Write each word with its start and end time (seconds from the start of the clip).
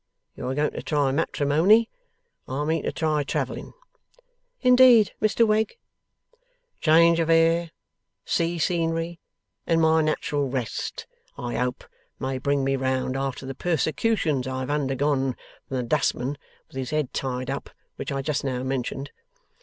You 0.35 0.47
are 0.47 0.55
going 0.55 0.71
to 0.71 0.81
try 0.81 1.11
matrimony. 1.11 1.87
I 2.47 2.65
mean 2.65 2.81
to 2.85 2.91
try 2.91 3.21
travelling.' 3.21 3.73
'Indeed, 4.61 5.11
Mr 5.21 5.45
Wegg?' 5.45 5.77
'Change 6.79 7.19
of 7.19 7.29
air, 7.29 7.69
sea 8.25 8.57
scenery, 8.57 9.19
and 9.67 9.79
my 9.79 10.01
natural 10.01 10.49
rest, 10.49 11.05
I 11.37 11.53
hope 11.57 11.83
may 12.17 12.39
bring 12.39 12.63
me 12.63 12.75
round 12.75 13.15
after 13.15 13.45
the 13.45 13.53
persecutions 13.53 14.47
I 14.47 14.61
have 14.61 14.71
undergone 14.71 15.35
from 15.67 15.77
the 15.77 15.83
dustman 15.83 16.35
with 16.67 16.77
his 16.77 16.89
head 16.89 17.13
tied 17.13 17.51
up, 17.51 17.69
which 17.97 18.11
I 18.11 18.23
just 18.23 18.43
now 18.43 18.63
mentioned. 18.63 19.11